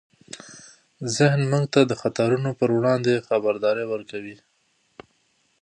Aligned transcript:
ذهن 1.15 1.41
موږ 1.51 1.65
د 1.89 1.93
خطرونو 2.01 2.49
پر 2.59 2.69
وړاندې 2.77 3.23
خبرداری 3.27 3.85
ورکوي. 3.89 4.37